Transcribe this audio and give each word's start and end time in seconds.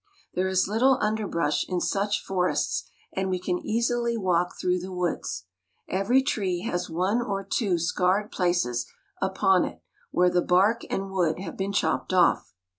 There 0.33 0.47
is 0.47 0.67
little 0.67 0.97
underbrush 0.99 1.69
in 1.69 1.79
such 1.79 2.23
forests, 2.23 2.89
and 3.13 3.29
we 3.29 3.37
can 3.39 3.59
easily 3.59 4.17
walk 4.17 4.55
through 4.59 4.79
the 4.79 4.91
woods. 4.91 5.45
Every 5.87 6.23
tree 6.23 6.61
has 6.61 6.89
one 6.89 7.21
or 7.21 7.43
two 7.47 7.77
scarred 7.77 8.31
places 8.31 8.87
upon 9.21 9.63
it 9.63 9.83
where 10.09 10.31
the 10.31 10.41
bark 10.41 10.81
and 10.89 11.11
wood 11.11 11.37
have 11.37 11.55
been 11.55 11.71
chopped 11.71 12.13
off. 12.13 12.55